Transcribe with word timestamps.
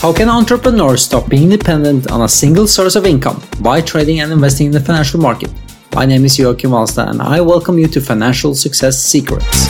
How 0.00 0.10
can 0.10 0.30
entrepreneurs 0.30 1.04
stop 1.04 1.28
being 1.28 1.50
dependent 1.50 2.10
on 2.10 2.22
a 2.22 2.28
single 2.28 2.66
source 2.66 2.96
of 2.96 3.04
income 3.04 3.42
by 3.60 3.82
trading 3.82 4.20
and 4.20 4.32
investing 4.32 4.68
in 4.68 4.72
the 4.72 4.80
financial 4.80 5.20
market? 5.20 5.52
My 5.94 6.06
name 6.06 6.24
is 6.24 6.38
Joachim 6.38 6.70
Alstad 6.70 7.10
and 7.10 7.20
I 7.20 7.42
welcome 7.42 7.78
you 7.78 7.86
to 7.88 8.00
Financial 8.00 8.54
Success 8.54 9.02
Secrets. 9.02 9.66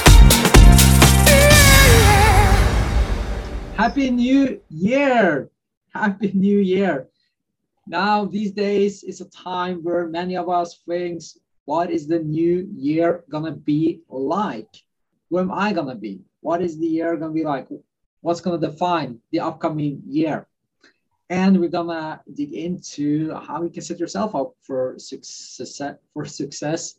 Happy 3.75 4.11
New 4.13 4.61
Year! 4.69 5.51
Happy 5.93 6.31
New 6.33 6.61
Year! 6.61 7.09
Now, 7.89 8.25
these 8.25 8.53
days 8.53 9.03
is 9.03 9.21
a 9.21 9.29
time 9.31 9.83
where 9.83 10.07
many 10.07 10.37
of 10.37 10.49
us 10.49 10.79
thinks, 10.89 11.39
what 11.65 11.91
is 11.91 12.07
the 12.07 12.21
new 12.21 12.69
year 12.73 13.25
gonna 13.29 13.51
be 13.51 14.03
like? 14.09 14.71
Who 15.29 15.41
am 15.41 15.51
I 15.51 15.73
gonna 15.73 15.97
be? 15.97 16.21
What 16.41 16.63
is 16.63 16.79
the 16.79 16.87
year 16.87 17.17
gonna 17.17 17.33
be 17.33 17.43
like? 17.43 17.67
What's 18.21 18.41
going 18.41 18.61
to 18.61 18.67
define 18.67 19.19
the 19.31 19.41
upcoming 19.41 20.03
year. 20.07 20.47
And 21.29 21.61
we're 21.61 21.69
going 21.69 21.89
to 21.89 22.21
dig 22.35 22.53
into 22.53 23.35
how 23.35 23.63
you 23.63 23.71
can 23.71 23.83
set 23.83 23.99
yourself 23.99 24.35
up 24.35 24.55
for 24.63 24.95
success, 24.99 25.81
for 26.13 26.25
success 26.25 26.97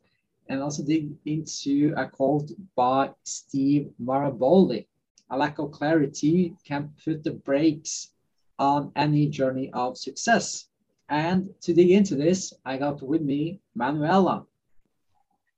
and 0.49 0.61
also 0.61 0.83
dig 0.83 1.11
into 1.25 1.93
a 1.97 2.07
quote 2.07 2.51
by 2.75 3.11
Steve 3.23 3.89
Maraboli. 4.01 4.85
A 5.29 5.37
lack 5.37 5.59
of 5.59 5.71
clarity 5.71 6.55
can 6.63 6.93
put 7.03 7.23
the 7.23 7.31
brakes 7.31 8.11
on 8.59 8.91
any 8.95 9.27
journey 9.27 9.69
of 9.73 9.97
success. 9.97 10.67
And 11.09 11.49
to 11.61 11.73
dig 11.73 11.91
into 11.91 12.15
this, 12.15 12.53
I 12.65 12.77
got 12.77 13.01
with 13.01 13.21
me 13.21 13.59
Manuela. 13.75 14.45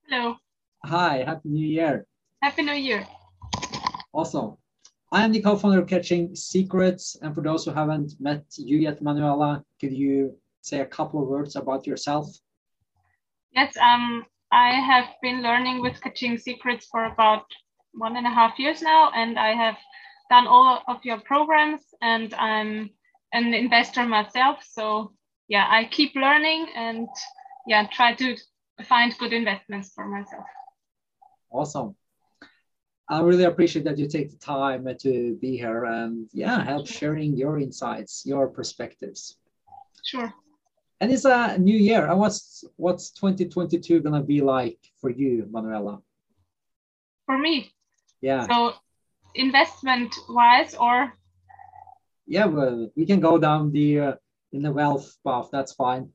Hello. 0.08 0.38
Hi, 0.86 1.24
Happy 1.26 1.50
New 1.50 1.68
Year. 1.68 2.06
Happy 2.42 2.64
New 2.64 2.74
Year. 2.74 3.06
Awesome. 4.14 4.58
I 5.12 5.24
am 5.24 5.32
the 5.32 5.42
co-founder 5.42 5.80
of 5.80 5.88
Katching 5.88 6.36
Secrets. 6.36 7.18
And 7.22 7.34
for 7.34 7.42
those 7.42 7.66
who 7.66 7.72
haven't 7.72 8.14
met 8.20 8.44
you 8.58 8.78
yet, 8.78 9.02
Manuela, 9.02 9.64
could 9.80 9.94
you 9.94 10.38
say 10.62 10.82
a 10.82 10.86
couple 10.86 11.22
of 11.22 11.28
words 11.28 11.56
about 11.56 11.88
yourself? 11.88 12.28
Yes, 13.52 13.76
um, 13.78 14.26
I 14.52 14.74
have 14.74 15.06
been 15.22 15.42
learning 15.42 15.82
with 15.82 16.00
Katching 16.02 16.38
Secrets 16.38 16.88
for 16.92 17.06
about 17.06 17.46
one 17.94 18.18
and 18.18 18.28
a 18.28 18.30
half 18.30 18.60
years 18.60 18.82
now, 18.82 19.12
and 19.16 19.40
I 19.40 19.54
have 19.54 19.78
done 20.30 20.46
all 20.46 20.84
of 20.88 21.04
your 21.04 21.20
programs, 21.22 21.82
and 22.02 22.34
I'm 22.36 22.92
an 23.34 23.54
investor 23.54 24.06
myself. 24.06 24.58
So 24.64 25.14
yeah, 25.48 25.66
I 25.70 25.86
keep 25.86 26.16
learning 26.16 26.68
and 26.76 27.08
yeah, 27.68 27.88
try 27.92 28.14
to 28.14 28.38
find 28.86 29.18
good 29.18 29.34
investments 29.34 29.92
for 29.94 30.08
myself. 30.08 30.46
Awesome. 31.52 31.96
I 33.10 33.22
really 33.22 33.46
appreciate 33.46 33.86
that 33.86 33.98
you 33.98 34.08
take 34.08 34.30
the 34.30 34.38
time 34.38 34.88
to 35.00 35.36
be 35.42 35.58
here 35.58 35.86
and 35.86 36.30
yeah, 36.32 36.64
help 36.64 36.88
sharing 36.88 37.36
your 37.36 37.60
insights, 37.60 38.24
your 38.26 38.48
perspectives. 38.48 39.38
Sure. 40.06 40.32
And 41.02 41.12
it's 41.12 41.26
a 41.26 41.58
new 41.58 41.78
year. 41.78 42.06
And 42.06 42.20
what's 42.20 42.64
what's 42.76 43.10
2022 43.12 44.02
gonna 44.02 44.22
be 44.22 44.42
like 44.42 44.78
for 45.02 45.10
you, 45.10 45.48
Manuela? 45.50 46.02
For 47.26 47.38
me. 47.38 47.72
Yeah. 48.22 48.46
So 48.46 48.74
investment 49.34 50.14
wise 50.30 50.76
or 50.76 51.14
yeah, 52.28 52.46
well, 52.46 52.92
we 52.96 53.08
can 53.08 53.20
go 53.20 53.40
down 53.40 53.72
the 53.72 54.00
uh, 54.00 54.14
in 54.52 54.62
the 54.62 54.72
wealth 54.72 55.18
path. 55.26 55.50
That's 55.52 55.74
fine 55.74 56.12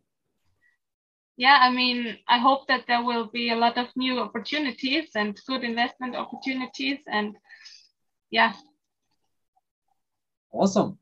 yeah, 1.36 1.58
I 1.60 1.70
mean, 1.70 2.18
I 2.28 2.38
hope 2.38 2.68
that 2.68 2.84
there 2.86 3.02
will 3.02 3.26
be 3.26 3.50
a 3.50 3.56
lot 3.56 3.76
of 3.76 3.88
new 3.96 4.20
opportunities 4.20 5.10
and 5.16 5.38
good 5.48 5.64
investment 5.64 6.14
opportunities. 6.14 7.00
And 7.08 7.36
yeah. 8.30 8.52
Awesome. 10.52 10.98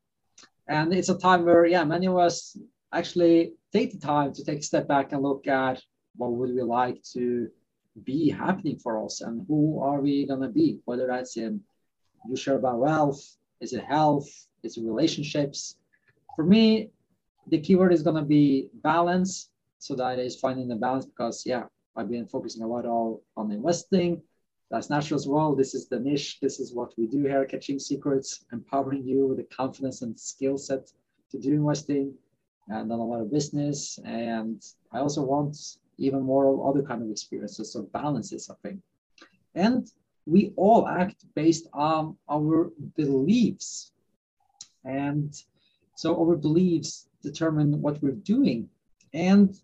And 0.68 0.94
it's 0.94 1.10
a 1.10 1.18
time 1.18 1.44
where, 1.44 1.66
yeah, 1.66 1.84
many 1.84 2.06
of 2.06 2.16
us 2.16 2.56
actually 2.92 3.52
take 3.72 3.92
the 3.92 3.98
time 3.98 4.32
to 4.32 4.44
take 4.44 4.60
a 4.60 4.62
step 4.62 4.88
back 4.88 5.12
and 5.12 5.22
look 5.22 5.46
at 5.46 5.82
what 6.16 6.32
would 6.32 6.54
we 6.54 6.62
like 6.62 7.02
to 7.12 7.48
be 8.04 8.30
happening 8.30 8.78
for 8.78 9.04
us 9.04 9.20
and 9.20 9.44
who 9.48 9.80
are 9.80 10.00
we 10.00 10.26
going 10.26 10.40
to 10.40 10.48
be, 10.48 10.78
whether 10.86 11.06
that's 11.06 11.36
in 11.36 11.60
you 12.26 12.36
share 12.36 12.56
about 12.56 12.78
wealth, 12.78 13.36
is 13.60 13.72
it 13.72 13.84
health, 13.84 14.28
is 14.62 14.78
it 14.78 14.84
relationships. 14.84 15.76
For 16.36 16.44
me, 16.44 16.90
the 17.48 17.60
keyword 17.60 17.92
is 17.92 18.02
going 18.02 18.16
to 18.16 18.22
be 18.22 18.68
balance 18.74 19.50
so 19.82 19.96
that 19.96 20.20
is 20.20 20.36
finding 20.36 20.68
the 20.68 20.76
balance 20.76 21.06
because 21.06 21.42
yeah, 21.44 21.64
I've 21.96 22.08
been 22.08 22.28
focusing 22.28 22.62
a 22.62 22.66
lot 22.68 22.86
on, 22.86 23.18
on 23.36 23.50
investing. 23.50 24.22
That's 24.70 24.90
natural 24.90 25.18
as 25.18 25.26
well. 25.26 25.56
This 25.56 25.74
is 25.74 25.88
the 25.88 25.98
niche. 25.98 26.38
This 26.40 26.60
is 26.60 26.72
what 26.72 26.92
we 26.96 27.08
do 27.08 27.24
here, 27.24 27.44
Katching 27.44 27.80
Secrets, 27.80 28.44
empowering 28.52 29.02
you 29.04 29.26
with 29.26 29.38
the 29.38 29.56
confidence 29.56 30.02
and 30.02 30.16
skill 30.16 30.56
set 30.56 30.92
to 31.32 31.38
do 31.40 31.54
investing 31.54 32.14
and 32.68 32.88
then 32.88 33.00
a 33.00 33.04
lot 33.04 33.22
of 33.22 33.32
business. 33.32 33.98
And 34.04 34.62
I 34.92 35.00
also 35.00 35.20
want 35.20 35.56
even 35.98 36.22
more 36.22 36.70
other 36.70 36.84
kind 36.84 37.02
of 37.02 37.10
experiences. 37.10 37.72
So 37.72 37.82
balance 37.82 38.32
is 38.32 38.48
a 38.50 38.54
thing. 38.62 38.80
And 39.56 39.90
we 40.26 40.52
all 40.54 40.86
act 40.86 41.24
based 41.34 41.66
on 41.72 42.16
our 42.30 42.70
beliefs. 42.96 43.90
And 44.84 45.34
so 45.96 46.16
our 46.20 46.36
beliefs 46.36 47.08
determine 47.20 47.82
what 47.82 48.00
we're 48.00 48.12
doing. 48.12 48.68
And 49.12 49.58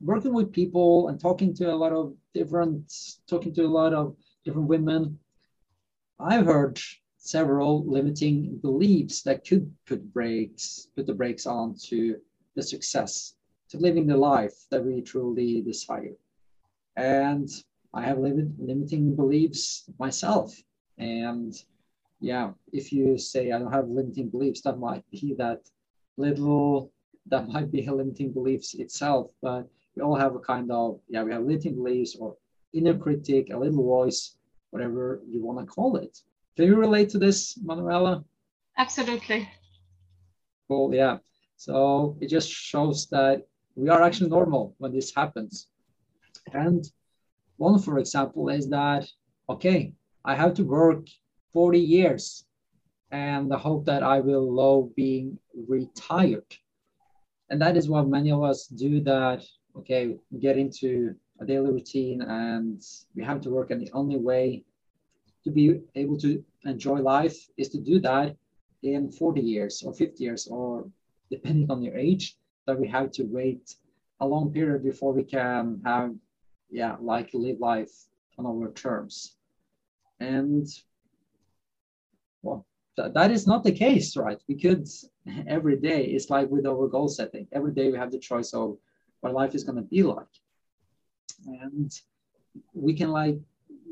working 0.00 0.34
with 0.34 0.52
people 0.52 1.08
and 1.08 1.20
talking 1.20 1.54
to 1.54 1.72
a 1.72 1.74
lot 1.74 1.92
of 1.92 2.14
different 2.34 2.92
talking 3.26 3.52
to 3.54 3.62
a 3.62 3.76
lot 3.80 3.94
of 3.94 4.14
different 4.44 4.68
women 4.68 5.18
i've 6.20 6.44
heard 6.44 6.78
several 7.16 7.84
limiting 7.86 8.58
beliefs 8.58 9.22
that 9.22 9.46
could 9.46 9.72
put 9.86 10.12
brakes 10.12 10.88
put 10.94 11.06
the 11.06 11.14
brakes 11.14 11.46
on 11.46 11.74
to 11.74 12.16
the 12.54 12.62
success 12.62 13.34
to 13.68 13.78
living 13.78 14.06
the 14.06 14.16
life 14.16 14.54
that 14.70 14.84
we 14.84 15.02
truly 15.02 15.60
desire. 15.60 16.16
And 16.96 17.48
i 17.92 18.02
have 18.02 18.18
limit, 18.18 18.48
limiting 18.58 19.16
beliefs 19.16 19.84
myself. 19.98 20.54
And 20.98 21.54
yeah 22.20 22.52
if 22.72 22.92
you 22.92 23.18
say 23.18 23.52
i 23.52 23.58
don't 23.58 23.72
have 23.72 23.88
limiting 23.88 24.28
beliefs 24.30 24.62
that 24.62 24.78
might 24.78 25.04
be 25.10 25.34
that 25.36 25.60
little 26.16 26.90
that 27.26 27.48
might 27.48 27.70
be 27.70 27.84
a 27.84 27.92
limiting 27.92 28.32
beliefs 28.32 28.74
itself 28.74 29.30
but 29.42 29.68
we 29.96 30.02
all 30.02 30.14
have 30.14 30.34
a 30.34 30.40
kind 30.40 30.70
of 30.70 31.00
yeah 31.08 31.22
we 31.22 31.32
have 31.32 31.42
limiting 31.42 31.74
beliefs 31.74 32.16
or 32.20 32.36
inner 32.72 32.96
critic 32.96 33.48
a 33.50 33.56
little 33.56 33.82
voice 33.82 34.36
whatever 34.70 35.22
you 35.26 35.42
want 35.42 35.58
to 35.58 35.64
call 35.64 35.96
it. 35.96 36.18
Can 36.56 36.66
you 36.66 36.76
relate 36.76 37.08
to 37.10 37.18
this 37.18 37.58
manuela? 37.64 38.24
Absolutely. 38.76 39.48
Cool 40.68 40.94
yeah. 40.94 41.18
So 41.56 42.16
it 42.20 42.28
just 42.28 42.50
shows 42.50 43.06
that 43.06 43.46
we 43.74 43.88
are 43.88 44.02
actually 44.02 44.30
normal 44.30 44.74
when 44.78 44.92
this 44.92 45.14
happens. 45.14 45.68
And 46.52 46.84
one 47.56 47.78
for 47.78 47.98
example 47.98 48.50
is 48.50 48.68
that 48.68 49.08
okay 49.48 49.92
i 50.24 50.34
have 50.34 50.52
to 50.54 50.64
work 50.64 51.06
40 51.52 51.78
years 51.78 52.44
and 53.10 53.50
the 53.50 53.56
hope 53.56 53.86
that 53.86 54.02
i 54.02 54.20
will 54.20 54.52
love 54.52 54.94
being 54.94 55.38
retired. 55.68 56.50
And 57.48 57.62
that 57.62 57.76
is 57.76 57.88
what 57.88 58.08
many 58.08 58.30
of 58.32 58.42
us 58.42 58.66
do 58.66 59.00
that 59.02 59.42
okay, 59.78 60.16
get 60.40 60.56
into 60.58 61.14
a 61.40 61.46
daily 61.46 61.70
routine 61.70 62.22
and 62.22 62.82
we 63.14 63.24
have 63.24 63.40
to 63.42 63.50
work. 63.50 63.70
And 63.70 63.80
the 63.80 63.92
only 63.92 64.16
way 64.16 64.64
to 65.44 65.50
be 65.50 65.80
able 65.94 66.18
to 66.18 66.42
enjoy 66.64 66.98
life 66.98 67.36
is 67.56 67.68
to 67.70 67.78
do 67.78 68.00
that 68.00 68.36
in 68.82 69.10
40 69.10 69.40
years 69.40 69.82
or 69.84 69.92
50 69.92 70.22
years, 70.22 70.46
or 70.48 70.88
depending 71.30 71.70
on 71.70 71.82
your 71.82 71.96
age, 71.96 72.36
that 72.66 72.78
we 72.78 72.88
have 72.88 73.10
to 73.12 73.24
wait 73.24 73.74
a 74.20 74.26
long 74.26 74.52
period 74.52 74.82
before 74.82 75.12
we 75.12 75.22
can 75.22 75.80
have, 75.84 76.14
yeah, 76.70 76.96
like 77.00 77.30
live 77.32 77.60
life 77.60 77.92
on 78.38 78.46
our 78.46 78.72
terms. 78.72 79.36
And 80.20 80.66
well, 82.42 82.66
th- 82.96 83.12
that 83.14 83.30
is 83.30 83.46
not 83.46 83.64
the 83.64 83.72
case, 83.72 84.16
right? 84.16 84.40
We 84.48 84.56
could 84.56 84.88
every 85.46 85.76
day, 85.76 86.06
it's 86.06 86.30
like 86.30 86.50
with 86.50 86.66
our 86.66 86.88
goal 86.88 87.08
setting, 87.08 87.46
every 87.52 87.72
day 87.72 87.90
we 87.90 87.98
have 87.98 88.10
the 88.10 88.18
choice 88.18 88.52
of 88.52 88.78
what 89.26 89.34
life 89.34 89.54
is 89.54 89.64
going 89.64 89.76
to 89.76 89.82
be 89.82 90.02
like. 90.02 90.34
And 91.46 91.90
we 92.72 92.94
can 92.94 93.10
like 93.10 93.38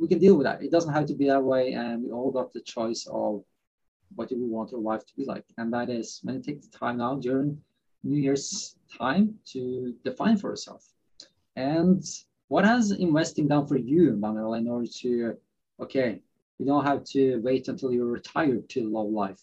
we 0.00 0.08
can 0.08 0.18
deal 0.18 0.36
with 0.36 0.46
that. 0.46 0.62
It 0.62 0.70
doesn't 0.70 0.92
have 0.92 1.06
to 1.06 1.14
be 1.14 1.26
that 1.26 1.42
way 1.42 1.72
and 1.72 2.02
we 2.02 2.10
all 2.10 2.30
got 2.30 2.52
the 2.52 2.60
choice 2.60 3.06
of 3.10 3.44
what 4.14 4.28
do 4.28 4.36
we 4.36 4.48
want 4.48 4.72
our 4.72 4.80
life 4.80 5.04
to 5.06 5.16
be 5.16 5.24
like. 5.24 5.44
And 5.58 5.72
that 5.72 5.90
is 5.90 6.20
when 6.22 6.36
you 6.36 6.42
take 6.42 6.62
the 6.62 6.78
time 6.78 6.98
now 6.98 7.16
during 7.16 7.60
new 8.02 8.20
year's 8.20 8.76
time 8.98 9.34
to 9.52 9.94
define 10.04 10.36
for 10.36 10.50
yourself. 10.50 10.84
And 11.56 12.02
what 12.48 12.64
has 12.64 12.92
investing 12.92 13.48
done 13.48 13.66
for 13.66 13.76
you 13.76 14.12
manuel 14.12 14.54
in 14.54 14.68
order 14.68 14.86
to 15.00 15.36
okay 15.80 16.20
you 16.58 16.66
don't 16.66 16.84
have 16.84 17.02
to 17.02 17.40
wait 17.42 17.66
until 17.66 17.92
you're 17.92 18.06
retired 18.06 18.68
to 18.68 18.88
love 18.88 19.08
life? 19.08 19.42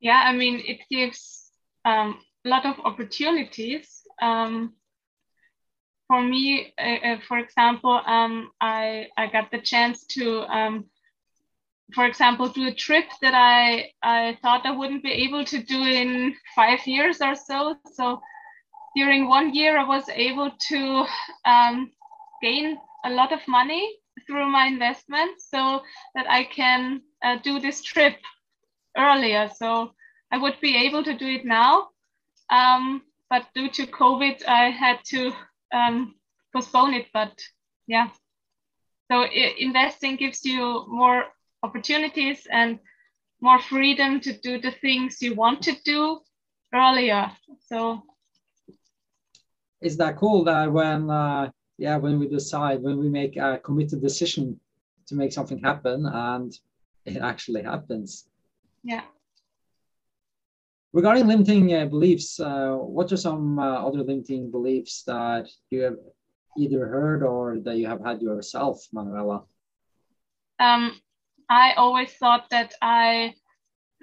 Yeah 0.00 0.22
i 0.30 0.32
mean 0.32 0.62
it 0.64 0.80
gives 0.90 1.52
um, 1.84 2.18
lot 2.48 2.66
of 2.66 2.78
opportunities. 2.84 4.02
Um, 4.20 4.74
for 6.08 6.22
me, 6.22 6.74
uh, 6.78 7.06
uh, 7.06 7.18
for 7.26 7.38
example, 7.38 8.00
um, 8.06 8.50
I, 8.60 9.08
I 9.16 9.28
got 9.28 9.50
the 9.50 9.60
chance 9.60 10.04
to 10.08 10.40
um, 10.42 10.86
for 11.94 12.06
example, 12.06 12.48
do 12.48 12.66
a 12.68 12.74
trip 12.74 13.04
that 13.20 13.34
I, 13.34 13.90
I 14.02 14.38
thought 14.42 14.66
I 14.66 14.70
wouldn't 14.70 15.02
be 15.02 15.12
able 15.12 15.44
to 15.44 15.62
do 15.62 15.82
in 15.82 16.34
five 16.54 16.86
years 16.86 17.20
or 17.20 17.34
so. 17.34 17.76
So 17.92 18.20
during 18.96 19.28
one 19.28 19.54
year, 19.54 19.78
I 19.78 19.84
was 19.84 20.08
able 20.08 20.50
to 20.68 21.04
um, 21.44 21.90
gain 22.40 22.78
a 23.04 23.10
lot 23.10 23.32
of 23.32 23.40
money 23.48 23.98
through 24.26 24.50
my 24.50 24.66
investments 24.66 25.48
so 25.50 25.82
that 26.14 26.26
I 26.28 26.44
can 26.44 27.02
uh, 27.22 27.38
do 27.42 27.60
this 27.60 27.82
trip 27.82 28.16
earlier. 28.96 29.50
So 29.54 29.92
I 30.30 30.38
would 30.38 30.60
be 30.60 30.76
able 30.76 31.04
to 31.04 31.16
do 31.16 31.26
it 31.26 31.44
now. 31.44 31.88
Um, 32.50 33.02
but 33.30 33.46
due 33.54 33.70
to 33.70 33.86
COVID, 33.86 34.46
I 34.46 34.70
had 34.70 34.98
to 35.06 35.32
um, 35.72 36.14
postpone 36.52 36.94
it. 36.94 37.06
But 37.12 37.32
yeah, 37.86 38.08
so 39.10 39.24
investing 39.24 40.16
gives 40.16 40.44
you 40.44 40.84
more 40.88 41.24
opportunities 41.62 42.46
and 42.50 42.78
more 43.40 43.60
freedom 43.60 44.20
to 44.20 44.32
do 44.38 44.60
the 44.60 44.70
things 44.70 45.20
you 45.20 45.34
want 45.34 45.62
to 45.62 45.74
do 45.84 46.20
earlier. 46.74 47.30
So 47.66 48.02
is 49.80 49.96
that 49.96 50.16
cool 50.16 50.44
that 50.44 50.72
when 50.72 51.10
uh, 51.10 51.50
yeah 51.76 51.96
when 51.96 52.18
we 52.18 52.28
decide 52.28 52.82
when 52.82 52.98
we 52.98 53.08
make 53.08 53.36
a 53.36 53.58
committed 53.58 54.00
decision 54.00 54.58
to 55.06 55.14
make 55.14 55.32
something 55.32 55.58
happen 55.58 56.06
and 56.06 56.52
it 57.04 57.18
actually 57.18 57.62
happens. 57.62 58.28
Yeah. 58.84 59.02
Regarding 60.92 61.26
limiting 61.26 61.74
uh, 61.74 61.86
beliefs, 61.86 62.38
uh, 62.38 62.76
what 62.76 63.10
are 63.12 63.16
some 63.16 63.58
uh, 63.58 63.86
other 63.86 64.02
limiting 64.02 64.50
beliefs 64.50 65.04
that 65.04 65.48
you 65.70 65.80
have 65.82 65.96
either 66.58 66.86
heard 66.86 67.22
or 67.22 67.58
that 67.60 67.76
you 67.76 67.86
have 67.86 68.04
had 68.04 68.20
yourself, 68.20 68.86
Manuela? 68.92 69.44
Um, 70.58 71.00
I 71.48 71.72
always 71.74 72.12
thought 72.12 72.50
that 72.50 72.74
I 72.82 73.34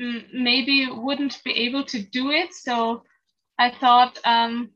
mm, 0.01 0.23
maybe 0.33 0.87
wouldn't 0.91 1.41
be 1.43 1.51
able 1.51 1.83
to 1.85 2.01
do 2.01 2.31
it. 2.31 2.53
So 2.53 3.03
I 3.59 3.69
thought, 3.69 4.17
um, 4.25 4.71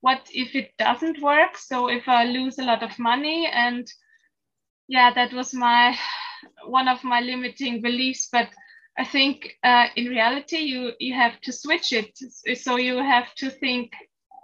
what 0.00 0.28
if 0.32 0.54
it 0.54 0.72
doesn't 0.78 1.22
work? 1.22 1.56
So 1.56 1.88
if 1.88 2.08
I 2.08 2.24
lose 2.24 2.58
a 2.58 2.64
lot 2.64 2.82
of 2.82 2.98
money 2.98 3.48
and 3.52 3.86
yeah, 4.88 5.12
that 5.14 5.32
was 5.32 5.54
my 5.54 5.96
one 6.66 6.88
of 6.88 7.04
my 7.04 7.20
limiting 7.20 7.80
beliefs. 7.80 8.28
But 8.32 8.48
I 8.98 9.04
think 9.04 9.56
uh, 9.62 9.86
in 9.96 10.06
reality, 10.06 10.58
you 10.58 10.92
you 10.98 11.14
have 11.14 11.40
to 11.42 11.52
switch 11.52 11.92
it. 11.92 12.18
So 12.58 12.76
you 12.76 12.96
have 12.98 13.34
to 13.36 13.50
think 13.50 13.92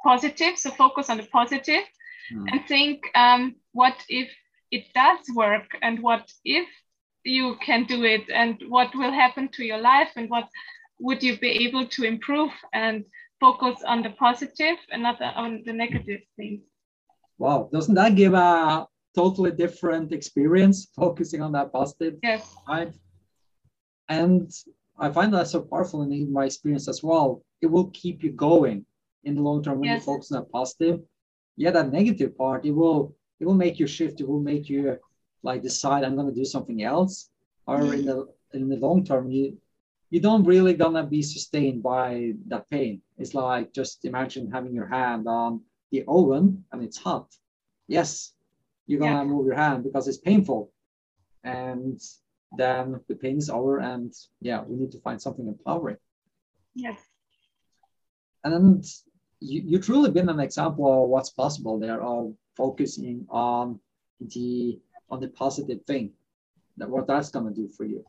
positive. 0.04 0.58
So 0.58 0.70
focus 0.70 1.10
on 1.10 1.16
the 1.16 1.26
positive, 1.32 1.84
mm. 2.32 2.46
and 2.50 2.60
think 2.66 3.02
um, 3.14 3.56
what 3.72 3.96
if 4.08 4.30
it 4.70 4.84
does 4.94 5.20
work, 5.34 5.66
and 5.82 6.00
what 6.00 6.30
if 6.44 6.68
you 7.24 7.56
can 7.64 7.84
do 7.84 8.04
it 8.04 8.28
and 8.30 8.62
what 8.68 8.94
will 8.94 9.12
happen 9.12 9.48
to 9.48 9.64
your 9.64 9.78
life 9.78 10.10
and 10.16 10.28
what 10.28 10.46
would 11.00 11.22
you 11.22 11.38
be 11.38 11.66
able 11.66 11.86
to 11.86 12.04
improve 12.04 12.52
and 12.72 13.04
focus 13.40 13.82
on 13.86 14.02
the 14.02 14.10
positive 14.10 14.76
and 14.90 15.02
not 15.02 15.20
on 15.20 15.62
the 15.66 15.72
negative 15.72 16.20
things. 16.36 16.60
Wow, 17.38 17.68
doesn't 17.72 17.94
that 17.94 18.14
give 18.14 18.34
a 18.34 18.86
totally 19.14 19.50
different 19.50 20.12
experience 20.12 20.88
focusing 20.94 21.42
on 21.42 21.52
that 21.52 21.72
positive 21.72 22.14
yes. 22.22 22.54
side? 22.66 22.94
And 24.08 24.50
I 24.98 25.10
find 25.10 25.32
that 25.34 25.48
so 25.48 25.60
powerful 25.62 26.02
in 26.02 26.32
my 26.32 26.44
experience 26.44 26.88
as 26.88 27.02
well. 27.02 27.42
It 27.60 27.66
will 27.66 27.90
keep 27.90 28.22
you 28.22 28.32
going 28.32 28.84
in 29.24 29.34
the 29.34 29.42
long 29.42 29.62
term 29.62 29.80
when 29.80 29.90
yes. 29.90 30.00
you 30.00 30.06
focus 30.06 30.30
on 30.32 30.40
that 30.40 30.52
positive. 30.52 31.00
Yeah, 31.56 31.70
that 31.70 31.92
negative 31.92 32.36
part, 32.36 32.64
it 32.64 32.72
will 32.72 33.14
it 33.40 33.46
will 33.46 33.54
make 33.54 33.78
you 33.78 33.86
shift, 33.86 34.20
it 34.20 34.28
will 34.28 34.40
make 34.40 34.68
you 34.68 34.98
like 35.42 35.62
decide 35.62 36.04
I'm 36.04 36.16
going 36.16 36.28
to 36.28 36.34
do 36.34 36.44
something 36.44 36.82
else, 36.82 37.30
or 37.66 37.80
in 37.80 38.02
mm. 38.02 38.06
the 38.06 38.58
in 38.58 38.68
the 38.68 38.76
long 38.76 39.04
term, 39.04 39.30
you 39.30 39.56
you 40.10 40.20
don't 40.20 40.44
really 40.44 40.74
gonna 40.74 41.04
be 41.04 41.22
sustained 41.22 41.82
by 41.82 42.32
that 42.46 42.68
pain. 42.70 43.02
It's 43.18 43.34
like 43.34 43.72
just 43.72 44.04
imagine 44.04 44.50
having 44.50 44.74
your 44.74 44.86
hand 44.86 45.26
on 45.26 45.62
the 45.90 46.04
oven 46.06 46.64
and 46.70 46.82
it's 46.82 46.98
hot. 46.98 47.34
Yes, 47.88 48.32
you're 48.86 49.00
gonna 49.00 49.24
yeah. 49.24 49.24
move 49.24 49.46
your 49.46 49.56
hand 49.56 49.84
because 49.84 50.06
it's 50.08 50.18
painful, 50.18 50.70
and 51.42 52.00
then 52.56 53.00
the 53.08 53.14
pain 53.14 53.38
is 53.38 53.50
over, 53.50 53.78
and 53.78 54.12
yeah, 54.40 54.62
we 54.62 54.76
need 54.76 54.92
to 54.92 55.00
find 55.00 55.20
something 55.20 55.46
empowering. 55.46 55.96
Yes. 56.74 57.00
And 58.42 58.84
you, 59.40 59.62
you 59.64 59.78
truly 59.78 60.10
been 60.10 60.28
an 60.28 60.40
example 60.40 61.04
of 61.04 61.08
what's 61.08 61.30
possible 61.30 61.78
there 61.78 62.02
of 62.02 62.34
focusing 62.56 63.26
on 63.30 63.80
the 64.20 64.78
on 65.10 65.20
the 65.20 65.28
positive 65.28 65.82
thing, 65.86 66.12
that 66.76 66.88
what 66.88 67.06
that's 67.06 67.30
going 67.30 67.46
to 67.46 67.60
do 67.60 67.68
for 67.68 67.84
you. 67.84 68.04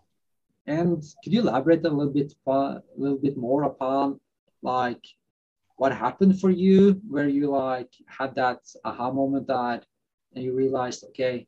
And 0.68 1.04
could 1.24 1.34
you 1.34 1.42
elaborate 1.42 1.86
a 1.86 1.90
little 1.90 2.14
bit, 2.14 2.34
a 2.48 2.82
little 2.98 3.18
bit 3.18 3.38
more 3.38 3.64
upon 3.64 4.20
like 4.62 5.06
what 5.78 5.92
happened 5.92 6.40
for 6.40 6.50
you, 6.50 7.02
where 7.08 7.28
you 7.28 7.52
like 7.52 7.94
had 8.08 8.34
that 8.36 8.60
aha 8.84 9.12
moment 9.12 9.48
that, 9.48 9.86
and 10.34 10.44
you 10.44 10.54
realized, 10.54 11.04
okay, 11.10 11.48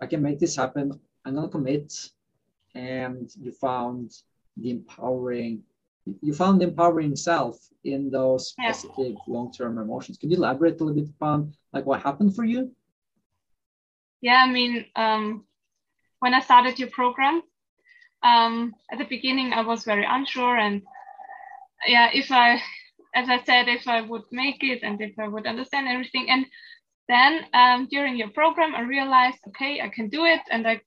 I 0.00 0.06
can 0.06 0.22
make 0.22 0.38
this 0.38 0.56
happen. 0.56 0.98
I'm 1.24 1.34
gonna 1.34 1.48
commit, 1.48 2.10
and 2.76 3.30
you 3.40 3.52
found 3.52 4.12
the 4.56 4.70
empowering, 4.70 5.62
you 6.20 6.34
found 6.34 6.60
the 6.60 6.66
empowering 6.66 7.16
self 7.16 7.56
in 7.84 8.10
those 8.10 8.54
positive 8.58 9.16
long-term 9.26 9.78
emotions. 9.78 10.18
Could 10.18 10.30
you 10.30 10.36
elaborate 10.36 10.80
a 10.80 10.84
little 10.84 11.02
bit 11.02 11.10
upon 11.10 11.54
like 11.72 11.86
what 11.86 12.02
happened 12.02 12.36
for 12.36 12.44
you? 12.44 12.70
Yeah, 14.20 14.44
I 14.46 14.50
mean, 14.50 14.84
um, 14.94 15.44
when 16.20 16.34
I 16.34 16.40
started 16.40 16.78
your 16.78 16.90
program, 16.90 17.42
um, 18.22 18.74
at 18.90 18.98
the 18.98 19.04
beginning 19.04 19.52
I 19.52 19.62
was 19.62 19.84
very 19.84 20.06
unsure, 20.08 20.56
and 20.56 20.82
yeah, 21.86 22.10
if 22.12 22.30
I, 22.30 22.60
as 23.14 23.28
I 23.28 23.42
said, 23.44 23.68
if 23.68 23.88
I 23.88 24.00
would 24.00 24.24
make 24.32 24.62
it 24.62 24.82
and 24.82 25.00
if 25.00 25.18
I 25.18 25.28
would 25.28 25.46
understand 25.46 25.88
everything, 25.88 26.28
and 26.30 26.46
then 27.08 27.40
um, 27.54 27.88
during 27.90 28.16
your 28.16 28.30
program 28.30 28.74
I 28.74 28.82
realized, 28.82 29.38
okay, 29.48 29.80
I 29.80 29.88
can 29.88 30.08
do 30.08 30.24
it, 30.24 30.40
and 30.50 30.66
I 30.66 30.80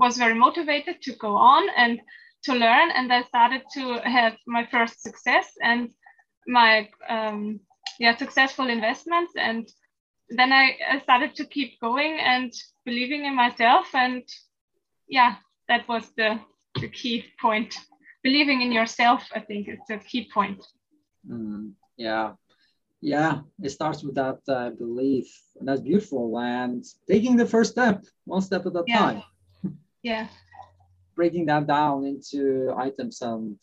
was 0.00 0.16
very 0.16 0.34
motivated 0.34 0.96
to 1.02 1.12
go 1.16 1.36
on 1.36 1.68
and 1.76 2.00
to 2.44 2.52
learn, 2.54 2.90
and 2.96 3.12
I 3.12 3.22
started 3.22 3.62
to 3.74 4.00
have 4.04 4.34
my 4.46 4.66
first 4.72 5.02
success 5.02 5.46
and 5.62 5.90
my 6.46 6.88
um, 7.08 7.60
yeah 7.98 8.16
successful 8.16 8.68
investments 8.68 9.32
and 9.36 9.68
then 10.30 10.52
I, 10.52 10.76
I 10.88 11.00
started 11.00 11.34
to 11.36 11.44
keep 11.44 11.80
going 11.80 12.18
and 12.20 12.52
believing 12.84 13.24
in 13.24 13.34
myself. 13.34 13.86
And 13.94 14.22
yeah, 15.08 15.36
that 15.68 15.86
was 15.88 16.04
the, 16.16 16.40
the 16.80 16.88
key 16.88 17.24
point. 17.40 17.76
Believing 18.22 18.62
in 18.62 18.72
yourself, 18.72 19.26
I 19.34 19.40
think, 19.40 19.68
is 19.68 19.78
the 19.88 19.98
key 19.98 20.28
point. 20.32 20.64
Mm, 21.28 21.72
yeah. 21.96 22.32
Yeah, 23.02 23.40
it 23.62 23.70
starts 23.70 24.04
with 24.04 24.14
that 24.16 24.40
uh, 24.46 24.70
belief. 24.70 25.26
And 25.58 25.66
that's 25.66 25.80
beautiful. 25.80 26.38
And 26.38 26.84
taking 27.08 27.36
the 27.36 27.46
first 27.46 27.72
step, 27.72 28.04
one 28.24 28.42
step 28.42 28.66
at 28.66 28.74
a 28.74 28.84
yeah. 28.86 28.98
time. 28.98 29.22
Yeah. 30.02 30.28
Breaking 31.14 31.46
that 31.46 31.66
down 31.66 32.04
into 32.04 32.72
items 32.76 33.20
and, 33.22 33.56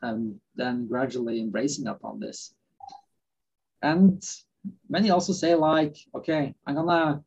and 0.00 0.40
then 0.54 0.86
gradually 0.86 1.40
embracing 1.40 1.86
upon 1.86 2.20
this. 2.20 2.54
And 3.82 4.22
many 4.88 5.10
also 5.10 5.32
say 5.32 5.54
like, 5.54 5.96
okay, 6.14 6.54
I'm 6.66 6.74
gonna 6.76 7.22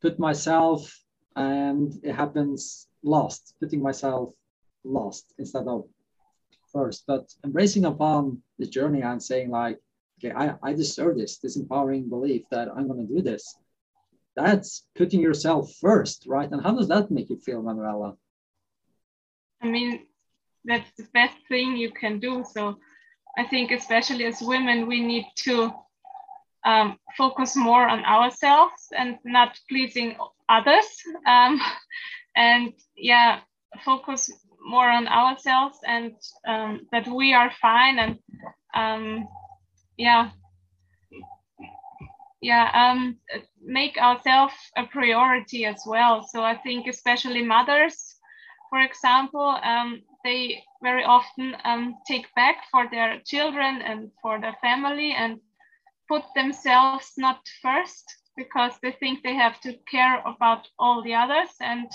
put 0.00 0.18
myself 0.18 1.02
and 1.34 1.92
it 2.02 2.14
happens 2.14 2.88
lost, 3.02 3.54
putting 3.60 3.82
myself 3.82 4.34
lost 4.84 5.34
instead 5.38 5.66
of 5.66 5.84
first, 6.72 7.04
but 7.06 7.34
embracing 7.44 7.84
upon 7.86 8.42
the 8.58 8.66
journey 8.66 9.02
and 9.02 9.22
saying 9.22 9.50
like, 9.50 9.78
okay, 10.18 10.34
I, 10.34 10.54
I 10.62 10.72
deserve 10.72 11.16
this, 11.16 11.38
this 11.38 11.56
empowering 11.56 12.08
belief 12.08 12.42
that 12.50 12.68
I'm 12.68 12.88
gonna 12.88 13.04
do 13.04 13.22
this. 13.22 13.56
That's 14.36 14.86
putting 14.94 15.20
yourself 15.20 15.72
first, 15.80 16.26
right? 16.26 16.50
And 16.50 16.62
how 16.62 16.74
does 16.76 16.88
that 16.88 17.10
make 17.10 17.30
you 17.30 17.38
feel, 17.38 17.62
Manuela? 17.62 18.16
I 19.62 19.68
mean, 19.68 20.06
that's 20.64 20.90
the 20.98 21.08
best 21.14 21.36
thing 21.48 21.76
you 21.76 21.90
can 21.90 22.18
do. 22.18 22.44
So 22.52 22.78
I 23.38 23.44
think 23.44 23.70
especially 23.70 24.26
as 24.26 24.42
women, 24.42 24.86
we 24.86 25.00
need 25.00 25.26
to 25.44 25.72
um, 26.64 26.98
focus 27.16 27.56
more 27.56 27.88
on 27.88 28.04
ourselves 28.04 28.88
and 28.96 29.18
not 29.24 29.58
pleasing 29.68 30.16
others. 30.48 30.86
Um, 31.26 31.60
and 32.36 32.72
yeah, 32.96 33.40
focus 33.84 34.30
more 34.66 34.90
on 34.90 35.06
ourselves 35.06 35.78
and 35.86 36.12
um, 36.46 36.86
that 36.92 37.06
we 37.06 37.32
are 37.32 37.52
fine 37.62 37.98
and 37.98 38.18
um, 38.74 39.28
yeah, 39.96 40.30
yeah, 42.40 42.70
um, 42.74 43.16
make 43.62 43.96
ourselves 43.98 44.54
a 44.76 44.84
priority 44.84 45.64
as 45.64 45.82
well. 45.86 46.26
So 46.30 46.42
I 46.42 46.56
think 46.56 46.86
especially 46.86 47.42
mothers, 47.44 48.16
for 48.70 48.80
example, 48.80 49.58
um, 49.62 50.02
they 50.24 50.62
very 50.82 51.04
often 51.04 51.56
um, 51.64 51.96
take 52.06 52.26
back 52.34 52.56
for 52.70 52.88
their 52.90 53.20
children 53.24 53.80
and 53.82 54.10
for 54.22 54.40
their 54.40 54.56
family 54.62 55.12
and 55.12 55.40
put 56.08 56.22
themselves 56.34 57.12
not 57.16 57.40
first 57.62 58.04
because 58.36 58.72
they 58.82 58.92
think 58.92 59.22
they 59.22 59.34
have 59.34 59.60
to 59.60 59.74
care 59.90 60.22
about 60.26 60.68
all 60.78 61.02
the 61.02 61.14
others 61.14 61.50
and 61.60 61.88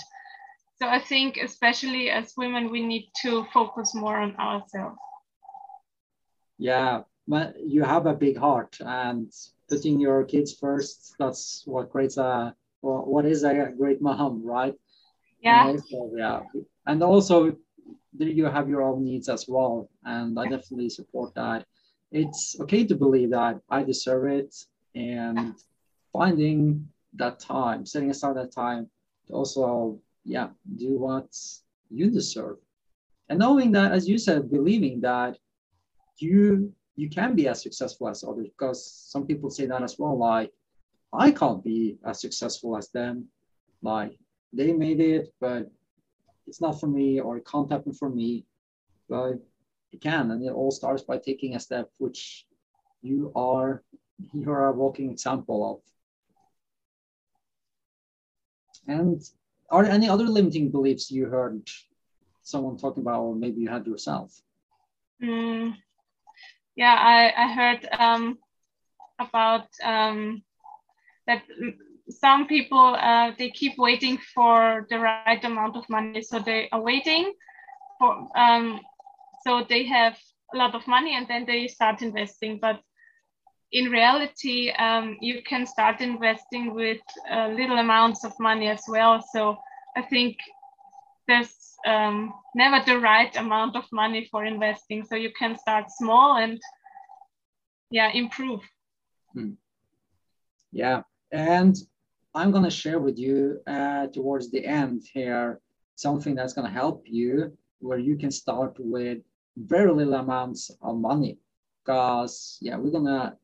so 0.76 0.88
I 0.88 0.98
think, 0.98 1.36
especially 1.36 2.10
as 2.10 2.34
women, 2.36 2.70
we 2.70 2.84
need 2.84 3.10
to 3.22 3.44
focus 3.52 3.94
more 3.94 4.18
on 4.18 4.34
ourselves. 4.36 4.98
Yeah, 6.58 7.02
well 7.26 7.52
you 7.58 7.82
have 7.84 8.06
a 8.06 8.14
big 8.14 8.36
heart, 8.36 8.78
and 8.80 9.30
putting 9.72 9.98
your 9.98 10.24
kids 10.24 10.52
first, 10.52 11.14
that's 11.18 11.62
what 11.64 11.90
creates 11.90 12.18
a 12.18 12.54
what 12.82 13.24
is 13.24 13.42
a 13.44 13.72
great 13.78 14.02
mom, 14.02 14.44
right? 14.44 14.74
Yeah. 15.40 15.76
So, 15.88 16.12
yeah. 16.14 16.40
And 16.86 17.02
also, 17.02 17.56
you 18.18 18.44
have 18.44 18.68
your 18.68 18.82
own 18.82 19.04
needs 19.04 19.28
as 19.28 19.46
well. 19.48 19.88
And 20.04 20.38
I 20.38 20.44
definitely 20.44 20.90
support 20.90 21.34
that. 21.34 21.64
It's 22.10 22.60
okay 22.60 22.84
to 22.84 22.94
believe 22.94 23.30
that 23.30 23.60
I 23.70 23.82
deserve 23.82 24.24
it 24.30 24.52
and 24.94 25.54
finding 26.12 26.86
that 27.14 27.40
time, 27.40 27.86
setting 27.86 28.10
aside 28.10 28.36
that 28.36 28.52
time 28.52 28.90
to 29.28 29.32
also 29.32 30.00
yeah, 30.24 30.48
do 30.76 30.98
what 30.98 31.30
you 31.88 32.10
deserve. 32.10 32.58
And 33.28 33.38
knowing 33.38 33.72
that, 33.72 33.92
as 33.92 34.08
you 34.08 34.18
said, 34.18 34.50
believing 34.50 35.00
that 35.00 35.38
you 36.18 36.72
you 36.96 37.08
can 37.08 37.34
be 37.34 37.48
as 37.48 37.62
successful 37.62 38.08
as 38.08 38.24
others, 38.24 38.48
because 38.48 38.84
some 38.84 39.26
people 39.26 39.50
say 39.50 39.66
that 39.66 39.82
as 39.82 39.98
well, 39.98 40.16
like 40.16 40.52
I 41.12 41.30
can't 41.30 41.62
be 41.62 41.98
as 42.04 42.20
successful 42.20 42.76
as 42.76 42.88
them. 42.90 43.28
Like 43.82 44.18
they 44.52 44.72
made 44.72 45.00
it, 45.00 45.34
but 45.40 45.70
it's 46.46 46.60
not 46.60 46.78
for 46.80 46.86
me, 46.86 47.20
or 47.20 47.36
it 47.38 47.46
can't 47.46 47.70
happen 47.70 47.92
for 47.92 48.08
me. 48.08 48.44
But 49.08 49.34
it 49.92 50.00
can, 50.00 50.30
and 50.30 50.44
it 50.44 50.52
all 50.52 50.70
starts 50.70 51.02
by 51.02 51.18
taking 51.18 51.54
a 51.54 51.60
step, 51.60 51.90
which 51.98 52.46
you 53.02 53.32
are 53.34 53.82
you 54.32 54.50
are 54.50 54.68
a 54.68 54.72
walking 54.72 55.10
example 55.10 55.58
of. 55.72 55.80
And 58.86 59.22
are 59.70 59.82
there 59.84 59.92
any 59.92 60.08
other 60.08 60.26
limiting 60.26 60.70
beliefs 60.70 61.10
you 61.10 61.26
heard 61.26 61.68
someone 62.42 62.76
talking 62.76 63.02
about, 63.02 63.22
or 63.22 63.34
maybe 63.34 63.60
you 63.60 63.68
had 63.68 63.86
yourself? 63.86 64.40
Mm, 65.22 65.74
yeah, 66.76 66.94
I, 66.94 67.32
I 67.44 67.52
heard 67.52 67.88
um, 67.98 68.38
about 69.18 69.68
um, 69.82 70.42
that 71.26 71.42
some 72.08 72.46
people 72.46 72.96
uh, 72.98 73.32
they 73.38 73.50
keep 73.50 73.78
waiting 73.78 74.18
for 74.34 74.86
the 74.90 74.98
right 74.98 75.44
amount 75.44 75.76
of 75.76 75.88
money, 75.88 76.22
so 76.22 76.38
they 76.38 76.68
are 76.72 76.80
waiting 76.80 77.32
for 77.98 78.28
um, 78.36 78.80
so 79.44 79.64
they 79.68 79.84
have 79.84 80.16
a 80.54 80.56
lot 80.56 80.74
of 80.74 80.86
money 80.86 81.16
and 81.16 81.26
then 81.28 81.44
they 81.46 81.66
start 81.66 82.02
investing, 82.02 82.58
but 82.60 82.80
in 83.72 83.86
reality, 83.90 84.70
um, 84.70 85.16
you 85.20 85.42
can 85.42 85.66
start 85.66 86.00
investing 86.00 86.74
with 86.74 87.00
uh, 87.30 87.48
little 87.48 87.78
amounts 87.78 88.24
of 88.24 88.32
money 88.38 88.68
as 88.68 88.82
well. 88.88 89.24
So 89.32 89.56
I 89.96 90.02
think 90.02 90.36
there's 91.32 91.76
um, 91.86 92.34
never 92.54 92.84
the 92.84 92.98
right 92.98 93.34
amount 93.36 93.76
of 93.76 93.84
money 93.92 94.28
for 94.30 94.44
investing. 94.44 95.04
So 95.04 95.16
you 95.16 95.32
can 95.38 95.56
start 95.58 95.86
small 95.90 96.36
and 96.36 96.60
yeah, 97.90 98.10
improve. 98.12 98.60
Hmm. 99.34 99.52
Yeah, 100.72 101.02
and 101.32 101.76
I'm 102.34 102.50
to 102.64 102.70
share 102.70 102.98
with 102.98 103.18
you 103.18 103.60
uh, 103.66 104.06
towards 104.06 104.50
the 104.50 104.64
end 104.64 105.02
here 105.12 105.60
something 105.96 106.34
that's 106.34 106.54
to 106.66 106.80
help 106.82 107.04
you 107.06 107.56
where 107.80 107.98
you 107.98 108.16
can 108.16 108.30
start 108.30 108.74
with 108.78 109.18
very 109.56 109.92
little 109.92 110.14
amounts 110.14 110.70
of 110.80 110.96
money 110.96 111.36
because 111.80 112.58
yeah 112.62 112.76
we're 112.78 112.90
gonna 112.98 113.36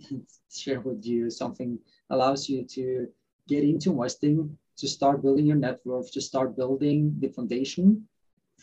share 0.62 0.80
with 0.80 1.04
you 1.04 1.28
something 1.28 1.76
allows 2.10 2.48
you 2.48 2.64
to 2.64 3.08
get 3.48 3.64
into 3.64 3.92
investing, 3.92 4.56
to 4.78 4.88
start 4.88 5.22
building 5.22 5.46
your 5.46 5.56
network, 5.56 6.10
to 6.12 6.20
start 6.20 6.56
building 6.56 7.14
the 7.20 7.28
foundation 7.28 8.06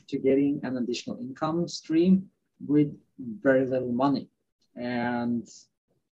to 0.08 0.18
getting 0.18 0.60
an 0.64 0.78
additional 0.78 1.18
income 1.20 1.68
stream 1.68 2.30
with 2.68 2.94
very 3.42 3.66
little 3.66 3.92
money. 3.92 4.28
And 4.76 5.48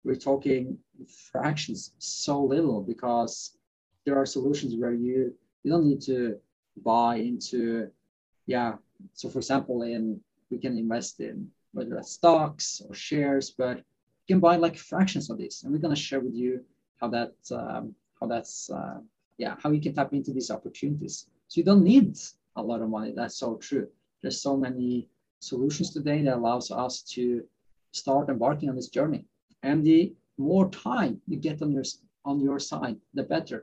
we're 0.05 0.17
talking 0.17 0.79
fractions, 1.31 1.93
so 1.99 2.43
little, 2.43 2.81
because 2.81 3.57
there 4.05 4.19
are 4.19 4.27
solutions 4.27 4.75
where 4.77 4.95
you 4.95 5.35
you 5.63 5.71
don't 5.71 5.87
need 5.87 6.01
to 6.03 6.39
buy 6.83 7.17
into, 7.17 7.91
yeah. 8.47 8.77
So 9.13 9.29
for 9.29 9.39
example, 9.39 9.83
in 9.83 10.21
we 10.51 10.59
can 10.59 10.77
invest 10.77 11.21
in 11.21 11.49
whether 11.73 11.97
it's 11.97 12.13
stocks 12.13 12.83
or 12.89 12.95
shares, 12.95 13.51
but 13.51 13.77
you 13.79 14.35
can 14.35 14.41
buy 14.41 14.57
like 14.57 14.77
fractions 14.77 15.31
of 15.31 15.39
this, 15.39 15.63
and 15.63 15.73
we're 15.73 15.89
to 15.89 15.97
share 15.97 16.21
with 16.21 16.35
you 16.35 16.65
how 16.99 17.09
that 17.09 17.35
um, 17.51 17.95
how 18.19 18.27
that's 18.27 18.71
uh, 18.71 19.01
yeah 19.43 19.55
how 19.63 19.71
you 19.75 19.81
can 19.81 19.95
tap 19.95 20.13
into 20.13 20.33
these 20.33 20.51
opportunities. 20.51 21.27
So 21.49 21.55
you 21.59 21.65
don't 21.65 21.85
need 21.93 22.09
a 22.57 22.63
lot 22.63 22.83
of 22.83 22.89
money. 22.97 23.13
That's 23.13 23.39
so 23.45 23.57
true. 23.57 23.89
There's 24.21 24.41
so 24.49 24.57
many 24.57 25.09
solutions 25.41 25.89
today 25.91 26.23
that 26.23 26.37
allows 26.37 26.71
us 26.71 26.95
to 27.15 27.43
start 27.93 28.29
embarking 28.29 28.69
on 28.69 28.77
this 28.77 28.89
journey. 28.89 29.25
And 29.63 29.85
the 29.85 30.15
more 30.39 30.69
time 30.71 31.21
you 31.27 31.37
get 31.49 31.63
on 31.63 31.73
your 31.73 31.85
on 32.25 32.37
your 32.47 32.59
side, 32.59 32.97
the 33.15 33.25
better, 33.35 33.61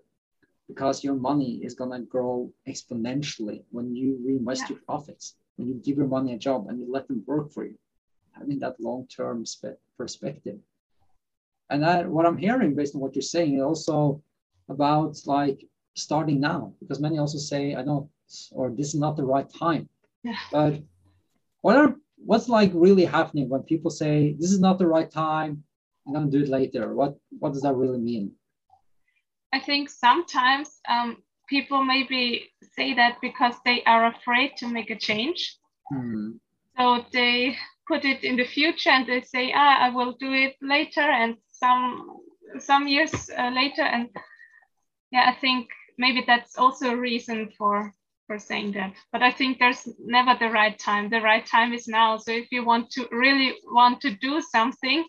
because 0.67 1.03
your 1.03 1.17
money 1.29 1.51
is 1.67 1.73
gonna 1.79 2.01
grow 2.15 2.51
exponentially 2.67 3.59
when 3.75 3.95
you 3.95 4.19
reinvest 4.25 4.63
yeah. 4.63 4.69
your 4.71 4.79
profits, 4.89 5.35
when 5.55 5.67
you 5.67 5.75
give 5.75 5.97
your 5.97 6.11
money 6.17 6.33
a 6.33 6.43
job 6.47 6.67
and 6.67 6.79
you 6.79 6.87
let 6.89 7.07
them 7.07 7.23
work 7.27 7.51
for 7.51 7.63
you 7.65 7.77
having 8.37 8.59
that 8.59 8.79
long-term 8.79 9.43
perspective. 9.97 10.59
And 11.69 11.83
that, 11.83 12.07
what 12.07 12.25
I'm 12.25 12.37
hearing 12.37 12.75
based 12.75 12.95
on 12.95 13.01
what 13.01 13.15
you're 13.15 13.21
saying 13.21 13.61
also 13.61 14.21
about 14.69 15.17
like 15.25 15.65
starting 15.95 16.39
now, 16.39 16.73
because 16.79 16.99
many 16.99 17.17
also 17.17 17.37
say, 17.37 17.75
I 17.75 17.83
don't, 17.83 18.09
or 18.51 18.69
this 18.71 18.87
is 18.87 18.99
not 18.99 19.17
the 19.17 19.25
right 19.25 19.49
time. 19.49 19.89
Yeah. 20.23 20.37
But 20.51 20.81
what 21.61 21.75
are 21.75 21.95
what's 22.17 22.49
like 22.49 22.71
really 22.73 23.05
happening 23.05 23.49
when 23.49 23.63
people 23.63 23.91
say 23.91 24.35
this 24.39 24.51
is 24.51 24.59
not 24.59 24.77
the 24.79 24.87
right 24.87 25.09
time, 25.09 25.63
I'm 26.05 26.13
gonna 26.13 26.31
do 26.31 26.43
it 26.43 26.49
later? 26.49 26.93
What 26.93 27.17
what 27.39 27.53
does 27.53 27.61
that 27.63 27.75
really 27.75 27.99
mean? 27.99 28.31
I 29.53 29.59
think 29.59 29.89
sometimes 29.89 30.79
um, 30.89 31.17
people 31.47 31.83
maybe 31.83 32.51
say 32.75 32.93
that 32.93 33.17
because 33.21 33.55
they 33.65 33.83
are 33.83 34.07
afraid 34.07 34.51
to 34.57 34.67
make 34.67 34.89
a 34.89 34.95
change. 34.97 35.57
Hmm. 35.89 36.31
So 36.77 37.05
they 37.11 37.57
put 37.87 38.05
it 38.05 38.23
in 38.23 38.35
the 38.35 38.45
future 38.45 38.89
and 38.89 39.07
they 39.07 39.21
say, 39.21 39.53
ah, 39.55 39.77
I 39.79 39.89
will 39.89 40.13
do 40.19 40.33
it 40.33 40.55
later 40.61 41.01
and 41.01 41.37
some 41.51 42.19
some 42.59 42.87
years 42.87 43.29
uh, 43.37 43.49
later. 43.49 43.81
And 43.81 44.09
yeah, 45.11 45.25
I 45.29 45.39
think 45.39 45.69
maybe 45.97 46.23
that's 46.25 46.57
also 46.57 46.91
a 46.91 46.97
reason 46.97 47.51
for 47.57 47.93
for 48.27 48.37
saying 48.37 48.73
that. 48.73 48.93
But 49.11 49.23
I 49.23 49.31
think 49.31 49.57
there's 49.57 49.87
never 49.99 50.35
the 50.37 50.49
right 50.49 50.77
time. 50.77 51.09
The 51.09 51.21
right 51.21 51.45
time 51.45 51.73
is 51.73 51.87
now. 51.87 52.17
So 52.17 52.31
if 52.31 52.51
you 52.51 52.65
want 52.65 52.91
to 52.91 53.07
really 53.11 53.55
want 53.71 54.01
to 54.01 54.11
do 54.17 54.41
something, 54.41 55.05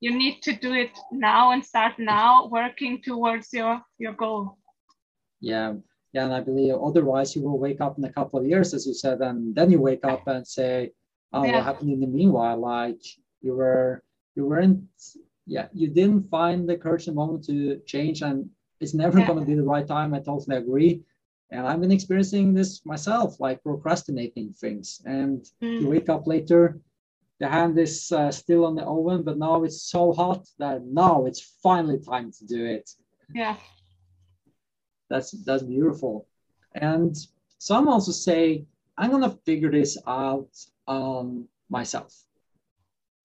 you 0.00 0.16
need 0.16 0.42
to 0.42 0.52
do 0.52 0.74
it 0.74 0.90
now 1.10 1.52
and 1.52 1.64
start 1.64 1.98
now, 1.98 2.46
working 2.48 3.00
towards 3.02 3.52
your 3.52 3.80
your 3.98 4.12
goal. 4.12 4.58
Yeah. 5.40 5.74
Yeah, 6.12 6.24
and 6.24 6.32
I 6.32 6.40
believe 6.40 6.74
otherwise 6.74 7.36
you 7.36 7.42
will 7.42 7.58
wake 7.58 7.82
up 7.82 7.98
in 7.98 8.04
a 8.04 8.12
couple 8.12 8.40
of 8.40 8.46
years, 8.46 8.72
as 8.72 8.86
you 8.86 8.94
said, 8.94 9.20
and 9.20 9.54
then 9.54 9.70
you 9.70 9.78
wake 9.78 10.04
up 10.04 10.26
and 10.26 10.46
say, 10.46 10.92
oh, 11.34 11.44
yeah. 11.44 11.56
what 11.56 11.64
happened 11.64 11.92
in 11.92 12.00
the 12.00 12.06
meanwhile? 12.06 12.56
Like 12.56 13.02
you 13.42 13.54
were, 13.54 14.02
you 14.34 14.46
weren't, 14.46 14.80
yeah, 15.46 15.68
you 15.74 15.88
didn't 15.88 16.30
find 16.30 16.66
the 16.66 16.78
courage 16.78 17.08
and 17.08 17.16
moment 17.16 17.44
to 17.44 17.80
change, 17.84 18.22
and 18.22 18.48
it's 18.80 18.94
never 18.94 19.18
yeah. 19.18 19.26
going 19.26 19.40
to 19.40 19.44
be 19.44 19.54
the 19.54 19.62
right 19.62 19.86
time. 19.86 20.14
I 20.14 20.20
totally 20.20 20.56
agree. 20.56 21.02
And 21.50 21.66
I've 21.66 21.80
been 21.80 21.92
experiencing 21.92 22.52
this 22.52 22.84
myself, 22.84 23.40
like 23.40 23.62
procrastinating 23.62 24.52
things. 24.52 25.00
And 25.06 25.46
mm. 25.62 25.80
you 25.80 25.88
wake 25.88 26.08
up 26.08 26.26
later, 26.26 26.78
the 27.40 27.48
hand 27.48 27.78
is 27.78 28.12
uh, 28.12 28.30
still 28.30 28.66
on 28.66 28.74
the 28.74 28.82
oven, 28.82 29.22
but 29.22 29.38
now 29.38 29.64
it's 29.64 29.82
so 29.82 30.12
hot 30.12 30.46
that 30.58 30.84
now 30.84 31.24
it's 31.24 31.56
finally 31.62 31.98
time 31.98 32.32
to 32.32 32.44
do 32.46 32.64
it. 32.66 32.90
Yeah. 33.34 33.56
That's 35.08 35.30
that's 35.30 35.62
beautiful. 35.62 36.26
And 36.74 37.16
some 37.58 37.88
also 37.88 38.12
say, 38.12 38.66
I'm 38.98 39.10
gonna 39.10 39.38
figure 39.46 39.70
this 39.70 39.96
out 40.06 40.50
um, 40.86 41.48
myself. 41.70 42.14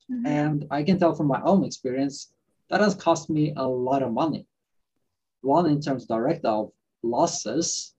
Mm-hmm. 0.10 0.26
And 0.26 0.68
I 0.72 0.84
can 0.84 1.00
tell 1.00 1.16
from 1.16 1.28
my 1.28 1.42
own 1.42 1.64
experience 1.66 2.32
that 2.70 2.82
has 2.82 2.96
cost 2.96 3.30
me 3.30 3.54
a 3.58 3.68
lot 3.68 4.04
of 4.04 4.14
money. 4.14 4.48
One 5.44 5.68
in 5.70 5.82
terms 5.82 6.04
of 6.04 6.10
direct 6.10 6.46
of 6.46 6.72
losses, 7.04 7.94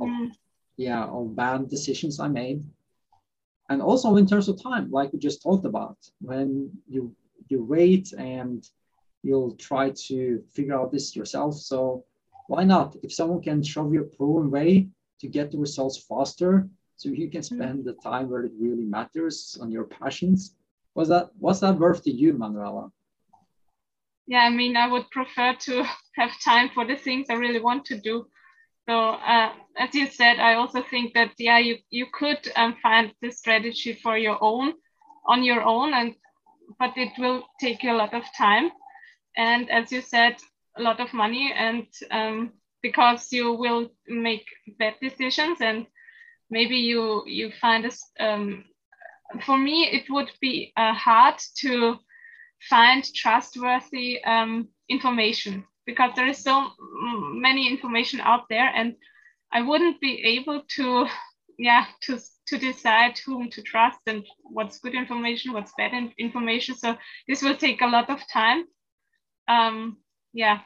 of, 0.00 0.08
mm. 0.08 0.30
yeah, 0.76 1.04
of 1.04 1.34
bad 1.34 1.68
decisions 1.68 2.20
I 2.20 2.28
made, 2.28 2.62
and 3.68 3.82
also 3.82 4.16
in 4.16 4.26
terms 4.26 4.48
of 4.48 4.62
time, 4.62 4.90
like 4.90 5.12
we 5.12 5.18
just 5.18 5.42
talked 5.42 5.64
about, 5.64 5.96
when 6.20 6.70
you 6.86 7.14
you 7.48 7.62
wait 7.62 8.12
and 8.12 8.68
you'll 9.22 9.56
try 9.56 9.90
to 10.08 10.42
figure 10.52 10.78
out 10.78 10.92
this 10.92 11.16
yourself. 11.16 11.54
So 11.54 12.04
why 12.48 12.64
not? 12.64 12.96
If 13.02 13.12
someone 13.12 13.42
can 13.42 13.62
show 13.62 13.90
you 13.90 14.02
a 14.02 14.16
proven 14.16 14.50
way 14.50 14.88
to 15.20 15.26
get 15.28 15.50
the 15.50 15.58
results 15.58 15.98
faster, 15.98 16.68
so 16.96 17.08
you 17.08 17.30
can 17.30 17.40
mm-hmm. 17.40 17.56
spend 17.56 17.84
the 17.84 17.94
time 17.94 18.30
where 18.30 18.44
it 18.44 18.52
really 18.58 18.84
matters 18.84 19.58
on 19.60 19.70
your 19.70 19.84
passions. 19.84 20.54
Was 20.94 21.08
that 21.08 21.30
what's 21.38 21.60
that 21.60 21.78
worth 21.78 22.02
to 22.04 22.10
you, 22.10 22.32
Manuela? 22.34 22.90
Yeah, 24.26 24.40
I 24.40 24.50
mean, 24.50 24.76
I 24.76 24.88
would 24.88 25.08
prefer 25.10 25.54
to 25.54 25.84
have 26.16 26.30
time 26.44 26.70
for 26.74 26.84
the 26.86 26.96
things 26.96 27.26
I 27.30 27.34
really 27.34 27.60
want 27.60 27.84
to 27.86 28.00
do. 28.00 28.26
So 28.88 28.94
uh, 28.94 29.52
as 29.78 29.94
you 29.94 30.06
said, 30.06 30.38
I 30.38 30.54
also 30.54 30.82
think 30.82 31.14
that 31.14 31.32
yeah, 31.38 31.58
you 31.58 31.78
you 31.90 32.06
could 32.12 32.38
um, 32.56 32.76
find 32.82 33.12
the 33.22 33.30
strategy 33.30 33.94
for 34.02 34.16
your 34.16 34.38
own 34.42 34.74
on 35.26 35.42
your 35.44 35.62
own, 35.62 35.94
and 35.94 36.14
but 36.78 36.96
it 36.96 37.12
will 37.18 37.44
take 37.60 37.82
you 37.82 37.92
a 37.92 38.00
lot 38.02 38.14
of 38.14 38.24
time, 38.36 38.70
and 39.36 39.70
as 39.70 39.92
you 39.92 40.00
said, 40.00 40.36
a 40.76 40.82
lot 40.82 41.00
of 41.00 41.12
money, 41.12 41.52
and 41.56 41.86
um, 42.10 42.52
because 42.82 43.32
you 43.32 43.52
will 43.52 43.90
make 44.08 44.46
bad 44.78 44.94
decisions, 45.00 45.60
and 45.60 45.86
maybe 46.50 46.76
you 46.76 47.22
you 47.26 47.50
find 47.60 47.84
a 47.86 47.92
um, 48.24 48.64
for 49.44 49.58
me 49.58 49.88
it 49.92 50.04
would 50.10 50.30
be 50.40 50.72
uh, 50.76 50.94
hard 50.94 51.36
to 51.56 51.98
find 52.68 53.04
trustworthy 53.14 54.22
um, 54.24 54.68
information 54.88 55.64
because 55.86 56.12
there 56.14 56.28
is 56.28 56.38
so 56.38 56.70
many 57.32 57.68
information 57.68 58.20
out 58.20 58.44
there 58.50 58.70
and 58.74 58.94
i 59.52 59.62
wouldn't 59.62 60.00
be 60.00 60.22
able 60.24 60.62
to 60.68 61.06
yeah 61.58 61.86
to 62.02 62.18
to 62.46 62.58
decide 62.58 63.18
whom 63.18 63.50
to 63.50 63.62
trust 63.62 63.98
and 64.06 64.24
what's 64.42 64.78
good 64.78 64.94
information 64.94 65.52
what's 65.52 65.72
bad 65.76 65.92
information. 66.18 66.76
So 66.76 66.96
this 67.28 67.42
will 67.42 67.56
take 67.56 67.80
a 67.80 67.86
lot 67.86 68.10
of 68.10 68.20
time. 68.32 68.64
Um 69.48 69.98
yeah. 70.32 70.60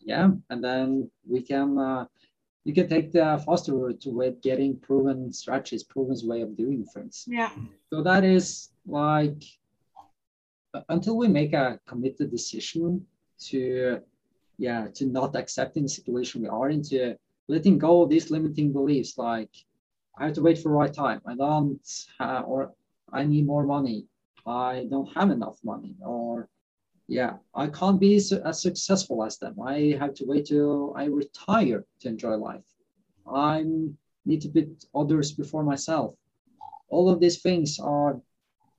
Yeah 0.00 0.30
and 0.50 0.62
then 0.62 1.10
we 1.26 1.42
can 1.42 1.78
uh, 1.78 2.06
you 2.64 2.72
can 2.74 2.88
take 2.88 3.12
the 3.12 3.42
faster 3.46 3.74
route 3.74 4.00
to 4.02 4.10
with 4.10 4.40
getting 4.40 4.78
proven 4.78 5.32
strategies 5.32 5.84
proven 5.84 6.16
way 6.24 6.42
of 6.42 6.56
doing 6.56 6.84
things. 6.84 7.24
Yeah. 7.26 7.50
So 7.90 8.02
that 8.02 8.24
is 8.24 8.70
like 8.86 9.42
until 10.88 11.16
we 11.16 11.28
make 11.28 11.52
a 11.52 11.78
committed 11.86 12.30
decision 12.30 13.06
to 13.38 14.00
yeah 14.58 14.86
to 14.94 15.06
not 15.06 15.34
accepting 15.34 15.82
the 15.84 15.88
situation 15.88 16.42
we 16.42 16.48
are 16.48 16.70
into 16.70 17.16
letting 17.48 17.78
go 17.78 18.02
of 18.02 18.10
these 18.10 18.30
limiting 18.30 18.72
beliefs 18.72 19.18
like 19.18 19.50
i 20.18 20.24
have 20.24 20.34
to 20.34 20.42
wait 20.42 20.58
for 20.58 20.68
the 20.68 20.74
right 20.74 20.94
time. 20.94 21.20
I 21.26 21.34
don't 21.34 21.86
have, 22.18 22.44
or 22.46 22.72
i 23.12 23.24
need 23.24 23.46
more 23.46 23.64
money. 23.64 24.06
I 24.46 24.86
don't 24.90 25.12
have 25.14 25.30
enough 25.30 25.58
money 25.64 25.96
or 26.02 26.48
yeah 27.08 27.34
i 27.54 27.66
can't 27.66 28.00
be 28.00 28.16
as 28.16 28.62
successful 28.62 29.24
as 29.24 29.38
them. 29.38 29.54
I 29.60 29.96
have 30.00 30.14
to 30.14 30.24
wait 30.26 30.46
till 30.46 30.94
i 30.96 31.04
retire 31.04 31.84
to 32.00 32.08
enjoy 32.08 32.36
life. 32.36 32.68
I 33.26 33.64
need 34.24 34.40
to 34.42 34.48
put 34.48 34.84
others 34.94 35.32
before 35.32 35.64
myself. 35.64 36.14
All 36.88 37.08
of 37.08 37.20
these 37.20 37.42
things 37.42 37.78
are 37.78 38.20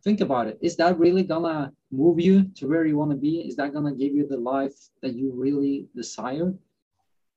think 0.06 0.22
about 0.22 0.48
it. 0.48 0.58
Is 0.62 0.78
that 0.78 1.00
really 1.00 1.24
gonna 1.24 1.74
move 1.92 2.20
you 2.20 2.44
to 2.58 2.68
where 2.68 2.86
you 2.86 2.96
want 2.96 3.12
to 3.12 3.18
be? 3.18 3.40
Is 3.40 3.56
that 3.58 3.74
gonna 3.74 3.96
give 4.02 4.14
you 4.14 4.26
the 4.28 4.38
life 4.38 4.78
that 5.02 5.16
you 5.16 5.34
really 5.34 5.88
desire? 5.96 6.54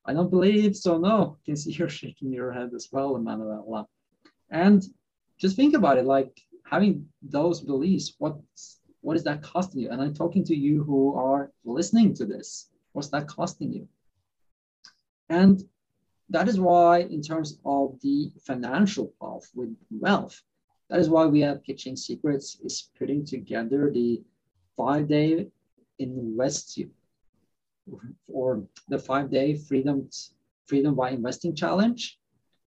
I 0.04 0.12
don't 0.12 0.30
believe 0.30 0.76
so. 0.76 0.98
No, 0.98 1.38
I 1.38 1.40
can 1.46 1.56
see 1.56 1.72
you're 1.72 1.88
shaking 1.88 2.30
your 2.30 2.52
head 2.52 2.70
as 2.74 2.88
well, 2.92 3.16
Emanuela. 3.16 3.86
And 4.50 4.84
just 5.38 5.56
think 5.56 5.74
about 5.74 5.98
it, 5.98 6.04
like 6.04 6.32
having 6.64 7.06
those 7.22 7.60
beliefs. 7.60 8.14
What 8.18 8.36
what 9.00 9.16
is 9.16 9.24
that 9.24 9.42
costing 9.42 9.80
you? 9.80 9.90
And 9.90 10.02
I'm 10.02 10.14
talking 10.14 10.44
to 10.44 10.54
you 10.54 10.84
who 10.84 11.14
are 11.14 11.50
listening 11.64 12.12
to 12.14 12.26
this. 12.26 12.68
What's 12.92 13.08
that 13.08 13.28
costing 13.28 13.72
you? 13.72 13.88
And 15.30 15.62
that 16.30 16.48
is 16.48 16.60
why, 16.60 17.00
in 17.00 17.22
terms 17.22 17.58
of 17.64 17.98
the 18.02 18.30
financial 18.46 19.06
path 19.20 19.46
with 19.54 19.74
wealth, 19.90 20.42
that 20.88 21.00
is 21.00 21.08
why 21.10 21.26
we 21.26 21.40
have 21.40 21.62
Katching 21.62 21.96
Secrets 21.96 22.58
is 22.64 22.90
putting 22.98 23.24
together 23.24 23.90
the 23.92 24.22
five-day 24.76 25.48
invest 25.98 26.78
or 28.28 28.62
the 28.88 28.98
five-day 28.98 29.56
freedom 29.56 30.08
freedom 30.66 30.94
by 30.94 31.10
investing 31.10 31.54
challenge, 31.54 32.18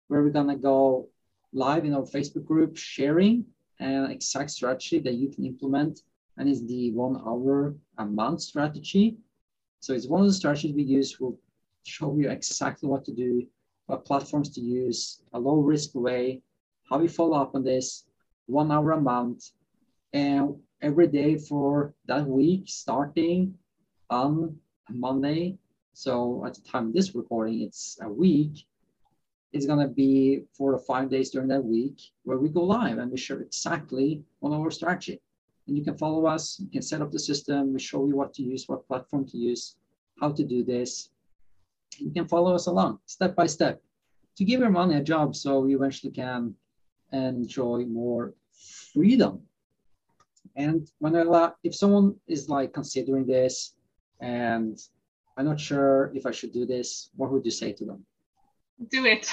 where 0.07 0.23
we're 0.23 0.29
gonna 0.29 0.55
go 0.55 1.07
live 1.51 1.83
in 1.83 1.93
our 1.93 2.03
Facebook 2.03 2.45
group 2.45 2.77
sharing 2.77 3.45
an 3.79 4.09
exact 4.11 4.51
strategy 4.51 4.99
that 4.99 5.15
you 5.15 5.29
can 5.29 5.45
implement, 5.45 6.01
and 6.38 6.47
it's 6.49 6.65
the 6.65 6.91
one 6.91 7.17
hour 7.25 7.75
a 7.97 8.05
month 8.05 8.41
strategy. 8.41 9.17
So 9.82 9.93
it's 9.93 10.08
one 10.08 10.21
of 10.21 10.27
the 10.27 10.34
strategies 10.34 10.73
we 10.73 10.84
use. 10.84 11.19
We'll 11.19 11.38
show 11.84 12.15
you 12.17 12.29
exactly 12.29 12.89
what 12.89 13.05
to 13.05 13.13
do, 13.13 13.45
what 13.88 14.05
platforms 14.05 14.49
to 14.55 14.62
use, 14.62 15.21
a 15.34 15.39
low 15.39 15.55
risk 15.55 15.95
way, 15.95 16.41
how 16.89 16.97
we 16.99 17.08
follow 17.08 17.38
up 17.38 17.55
on 17.55 17.63
this, 17.63 18.05
one 18.49 18.71
hour 18.71 18.91
a 18.91 19.01
month, 19.01 19.51
and 20.13 20.55
every 20.81 21.07
day 21.07 21.38
for 21.38 21.93
that 22.07 22.25
week, 22.25 22.63
starting 22.65 23.53
on 24.09 24.57
Monday. 24.89 25.57
So 25.93 26.43
at 26.45 26.55
the 26.55 26.62
time 26.62 26.88
of 26.88 26.93
this 26.93 27.13
recording, 27.13 27.62
it's 27.62 27.97
a 28.01 28.09
week. 28.09 28.65
It's 29.53 29.65
gonna 29.65 29.88
be 29.88 30.43
four 30.53 30.71
to 30.71 30.79
five 30.79 31.09
days 31.09 31.29
during 31.29 31.47
that 31.49 31.63
week 31.63 31.99
where 32.23 32.38
we 32.38 32.49
go 32.49 32.63
live 32.63 32.97
and 32.97 33.12
we 33.12 33.17
share 33.17 33.41
exactly 33.41 34.23
on 34.41 34.53
our 34.53 34.71
strategy. 34.71 35.21
And 35.67 35.77
you 35.77 35.83
can 35.83 35.97
follow 35.97 36.25
us, 36.25 36.59
you 36.59 36.69
can 36.69 36.81
set 36.81 37.01
up 37.01 37.12
the 37.12 37.19
system, 37.19 37.73
we 37.73 37.79
show 37.79 38.07
you 38.07 38.15
what 38.15 38.33
to 38.35 38.43
use, 38.43 38.67
what 38.67 38.88
platform 38.88 39.25
to 39.27 39.38
use, 39.38 39.75
how 40.19 40.31
to 40.31 40.43
do 40.43 40.63
this. 40.63 41.09
You 41.97 42.12
can 42.12 42.27
follow 42.27 42.55
us 42.55 42.67
along 42.67 42.99
step 43.05 43.35
by 43.35 43.47
step 43.47 43.81
to 44.38 44.43
give 44.45 44.59
your 44.62 44.69
money 44.69 44.95
a 44.95 45.03
job 45.03 45.35
so 45.35 45.65
you 45.65 45.77
eventually 45.77 46.13
can 46.13 46.55
enjoy 47.12 47.86
more 47.86 48.34
freedom. 48.93 49.41
And 50.56 50.89
Manuela, 51.00 51.56
if 51.63 51.76
someone 51.76 52.15
is 52.28 52.50
like 52.50 52.74
considering 52.74 53.26
this 53.26 53.74
and 54.19 54.78
I'm 55.38 55.45
not 55.45 55.60
sure 55.60 56.12
if 56.13 56.26
I 56.26 56.32
should 56.32 56.52
do 56.52 56.65
this, 56.65 57.12
what 57.15 57.32
would 57.32 57.45
you 57.45 57.52
say 57.52 57.72
to 57.74 57.86
them? 57.86 58.06
Do 58.89 59.06
it. 59.06 59.30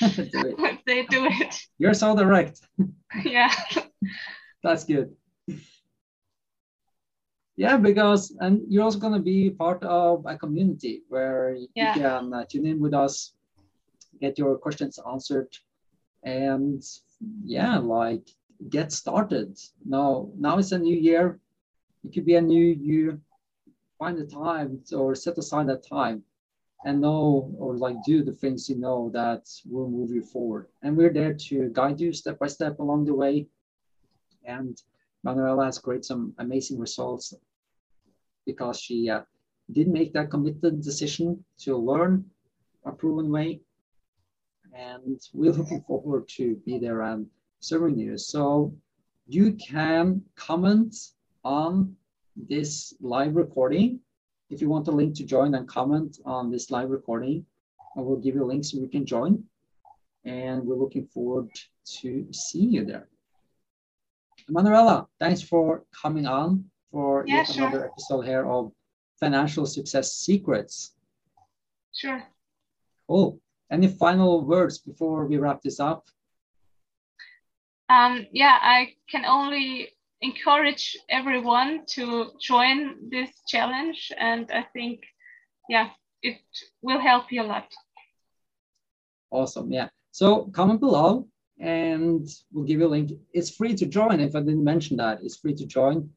do 0.00 0.56
it. 0.58 0.78
they 0.86 1.06
do 1.06 1.26
it. 1.26 1.60
You're 1.78 1.94
so 1.94 2.16
direct. 2.16 2.60
Yeah. 3.24 3.52
That's 4.64 4.82
good. 4.82 5.14
Yeah, 7.56 7.76
because 7.76 8.34
and 8.40 8.62
you're 8.68 8.82
also 8.82 8.98
going 8.98 9.12
to 9.12 9.20
be 9.20 9.50
part 9.50 9.84
of 9.84 10.26
a 10.26 10.36
community 10.36 11.02
where 11.08 11.56
yeah. 11.76 11.94
you 11.94 12.02
can 12.02 12.34
uh, 12.34 12.44
tune 12.50 12.66
in 12.66 12.80
with 12.80 12.92
us, 12.92 13.34
get 14.20 14.36
your 14.36 14.58
questions 14.58 14.98
answered, 15.08 15.48
and 16.24 16.82
yeah, 17.44 17.78
like 17.78 18.28
get 18.68 18.92
started. 18.92 19.58
Now, 19.84 20.30
now 20.36 20.58
it's 20.58 20.72
a 20.72 20.78
new 20.78 20.96
year. 20.96 21.38
It 22.04 22.12
could 22.12 22.26
be 22.26 22.34
a 22.34 22.40
new 22.40 22.64
you. 22.64 23.20
Find 23.98 24.18
the 24.18 24.26
time 24.26 24.80
or 24.92 25.14
set 25.14 25.38
aside 25.38 25.68
that 25.68 25.86
time 25.86 26.24
and 26.84 27.00
know 27.00 27.54
or 27.58 27.76
like 27.76 27.96
do 28.04 28.22
the 28.22 28.32
things 28.32 28.68
you 28.68 28.76
know 28.76 29.10
that 29.14 29.48
will 29.64 29.88
move 29.88 30.10
you 30.10 30.22
forward. 30.22 30.66
And 30.82 30.96
we're 30.96 31.12
there 31.12 31.32
to 31.32 31.70
guide 31.72 32.00
you 32.00 32.12
step 32.12 32.38
by 32.38 32.48
step 32.48 32.78
along 32.78 33.06
the 33.06 33.14
way. 33.14 33.46
And 34.44 34.80
Manuela 35.22 35.64
has 35.64 35.78
created 35.78 36.04
some 36.04 36.34
amazing 36.38 36.78
results 36.78 37.32
because 38.44 38.78
she 38.78 39.08
uh, 39.08 39.22
did 39.72 39.88
make 39.88 40.12
that 40.12 40.30
committed 40.30 40.82
decision 40.82 41.42
to 41.60 41.76
learn 41.76 42.24
a 42.84 42.92
proven 42.92 43.30
way. 43.30 43.60
And 44.74 45.20
we're 45.32 45.52
looking 45.52 45.82
forward 45.82 46.28
to 46.36 46.56
be 46.66 46.78
there 46.78 47.02
and 47.02 47.26
serving 47.60 47.96
you. 47.96 48.18
So 48.18 48.74
you 49.26 49.52
can 49.52 50.22
comment 50.36 50.94
on 51.44 51.96
this 52.36 52.94
live 53.00 53.36
recording. 53.36 54.00
If 54.50 54.60
you 54.60 54.68
want 54.68 54.88
a 54.88 54.90
link 54.90 55.14
to 55.16 55.24
join 55.24 55.54
and 55.54 55.68
comment 55.68 56.18
on 56.24 56.50
this 56.50 56.70
live 56.70 56.90
recording, 56.90 57.46
I 57.96 58.00
will 58.00 58.16
give 58.16 58.34
you 58.34 58.44
a 58.44 58.50
link 58.52 58.64
so 58.64 58.78
you 58.78 58.88
can 58.88 59.06
join. 59.06 59.44
And 60.24 60.64
we're 60.64 60.76
looking 60.76 61.06
forward 61.06 61.50
to 62.00 62.26
seeing 62.32 62.72
you 62.72 62.84
there. 62.84 63.08
Manuela, 64.48 65.06
thanks 65.20 65.40
for 65.40 65.84
coming 66.02 66.26
on 66.26 66.64
for 66.90 67.24
yeah, 67.26 67.36
yet 67.36 67.48
sure. 67.48 67.66
another 67.66 67.86
episode 67.86 68.22
here 68.22 68.44
of 68.44 68.72
Financial 69.20 69.66
Success 69.66 70.12
Secrets. 70.12 70.94
Sure. 71.92 72.22
Cool. 73.08 73.38
Any 73.70 73.88
final 73.88 74.44
words 74.44 74.78
before 74.78 75.26
we 75.26 75.38
wrap 75.38 75.62
this 75.62 75.80
up? 75.80 76.06
um, 77.88 78.26
yeah, 78.32 78.58
I 78.60 78.94
can 79.10 79.24
only 79.24 79.90
encourage 80.20 80.96
everyone 81.08 81.84
to 81.86 82.30
join 82.40 83.10
this 83.10 83.30
challenge. 83.46 84.10
And 84.18 84.50
I 84.50 84.62
think, 84.72 85.00
yeah, 85.68 85.90
it 86.22 86.38
will 86.82 87.00
help 87.00 87.30
you 87.30 87.42
a 87.42 87.44
lot. 87.44 87.72
Awesome. 89.30 89.70
Yeah. 89.70 89.88
So 90.12 90.46
comment 90.52 90.80
below 90.80 91.28
and 91.58 92.26
we'll 92.52 92.64
give 92.64 92.80
you 92.80 92.86
a 92.86 92.88
link. 92.88 93.12
It's 93.32 93.50
free 93.50 93.74
to 93.74 93.86
join. 93.86 94.20
If 94.20 94.34
I 94.34 94.40
didn't 94.40 94.64
mention 94.64 94.96
that, 94.98 95.22
it's 95.22 95.36
free 95.36 95.54
to 95.54 95.66
join 95.66 96.08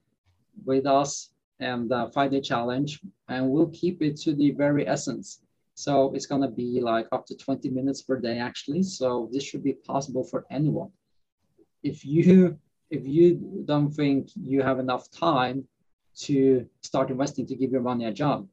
with 0.66 0.86
us 0.86 1.32
and 1.60 1.90
the 1.90 2.10
five 2.14 2.32
day 2.32 2.42
challenge. 2.42 3.02
And 3.28 3.50
we'll 3.50 3.70
keep 3.70 4.02
it 4.02 4.18
to 4.22 4.34
the 4.34 4.52
very 4.52 4.88
essence. 4.88 5.42
So 5.78 6.12
it's 6.16 6.26
going 6.26 6.42
to 6.42 6.48
be 6.48 6.82
like 6.82 7.08
up 7.12 7.28
to 7.28 7.38
20 7.38 7.70
minutes 7.70 8.02
per 8.02 8.20
day, 8.20 8.40
actually. 8.40 8.82
So 8.82 9.30
this 9.32 9.44
should 9.44 9.63
be 9.63 9.74
possible 9.74 10.24
for 10.24 10.44
anyone. 10.50 10.90
If 11.84 12.04
you 12.04 12.58
if 12.90 13.06
you 13.06 13.62
don't 13.66 13.92
think 13.92 14.30
you 14.34 14.63
have 14.63 14.80
enough 14.80 15.12
time 15.12 15.68
to 16.26 16.66
start 16.82 17.12
investing 17.12 17.46
to 17.46 17.56
give 17.56 17.70
your 17.72 17.84
money 17.84 18.06
a 18.06 18.12
job, 18.12 18.48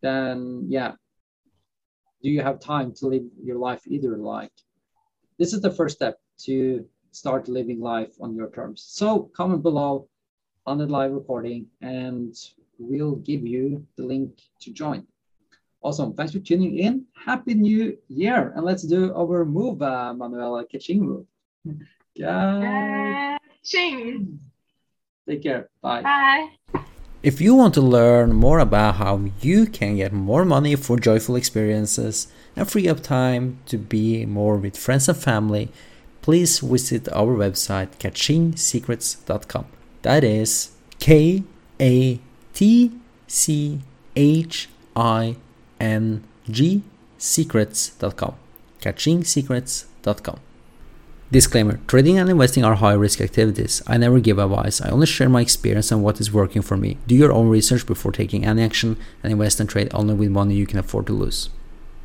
then 0.00 0.64
yeah, 0.66 0.92
do 2.22 2.30
you 2.30 2.40
have 2.40 2.60
time 2.60 2.94
to 2.94 3.08
live 3.08 3.24
your 3.42 3.58
life 3.58 3.82
either? 3.86 4.16
Like 4.16 4.56
this 5.38 5.52
is 5.52 5.60
the 5.60 5.76
first 5.78 5.96
step 5.96 6.18
to 6.46 6.86
start 7.10 7.46
living 7.46 7.80
life 7.80 8.14
on 8.22 8.34
your 8.34 8.50
terms. 8.50 8.86
So 8.88 9.30
comment 9.36 9.62
below 9.62 10.08
on 10.64 10.78
the 10.78 10.86
live 10.86 11.12
recording 11.12 11.66
and 11.82 12.34
we'll 12.78 13.16
give 13.16 13.46
you 13.46 13.86
the 13.98 14.06
link 14.06 14.40
to 14.62 14.72
join 14.72 15.06
awesome. 15.84 16.14
Thanks 16.14 16.32
for 16.32 16.40
tuning 16.40 16.78
in. 16.78 17.04
Happy 17.12 17.54
new 17.54 17.96
year. 18.08 18.52
And 18.56 18.64
let's 18.64 18.82
do 18.82 19.14
our 19.14 19.44
move 19.44 19.82
uh, 19.82 20.12
manuela 20.14 20.64
kaching 20.66 21.00
move. 21.00 21.26
Yeah. 22.16 23.38
Ching. 23.64 24.38
take 25.28 25.42
care. 25.42 25.68
Bye. 25.82 26.02
Bye. 26.02 26.50
If 27.24 27.40
you 27.40 27.56
want 27.56 27.74
to 27.74 27.80
learn 27.80 28.32
more 28.32 28.60
about 28.60 28.96
how 28.96 29.20
you 29.40 29.66
can 29.66 29.96
get 29.96 30.12
more 30.12 30.44
money 30.44 30.76
for 30.76 30.96
joyful 30.96 31.34
experiences 31.34 32.28
and 32.54 32.70
free 32.70 32.88
up 32.88 33.02
time 33.02 33.58
to 33.66 33.78
be 33.78 34.26
more 34.26 34.56
with 34.58 34.76
friends 34.76 35.08
and 35.08 35.18
family, 35.18 35.70
please 36.22 36.60
visit 36.60 37.08
our 37.12 37.34
website 37.34 37.90
katchingsecrets.com. 37.98 39.66
That 40.02 40.22
is 40.22 40.70
K 41.00 41.42
A 41.80 42.20
T 42.52 42.92
C 43.26 43.80
H 44.14 44.68
I 44.94 45.34
N 45.84 46.24
G 46.48 46.82
secrets.com. 47.18 48.34
Katchingsecrets.com. 48.80 50.38
Disclaimer 51.30 51.80
Trading 51.86 52.18
and 52.18 52.30
investing 52.30 52.64
are 52.64 52.74
high 52.74 52.92
risk 52.92 53.20
activities. 53.20 53.82
I 53.86 53.96
never 53.96 54.20
give 54.20 54.38
advice. 54.38 54.80
I 54.80 54.90
only 54.90 55.06
share 55.06 55.28
my 55.28 55.40
experience 55.40 55.90
and 55.90 56.02
what 56.02 56.20
is 56.20 56.32
working 56.32 56.62
for 56.62 56.76
me. 56.76 56.98
Do 57.06 57.14
your 57.14 57.32
own 57.32 57.48
research 57.48 57.86
before 57.86 58.12
taking 58.12 58.44
any 58.44 58.62
action 58.62 58.96
and 59.22 59.32
invest 59.32 59.60
and 59.60 59.68
trade 59.68 59.88
only 59.92 60.14
with 60.14 60.30
money 60.30 60.54
you 60.54 60.66
can 60.66 60.78
afford 60.78 61.06
to 61.08 61.12
lose. 61.12 61.50